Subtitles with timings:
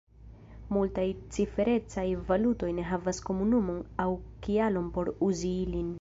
[0.75, 1.03] Multaj
[1.35, 4.11] ciferecaj valutoj ne havas komunumon aŭ
[4.47, 5.89] kialon por uzi ilin.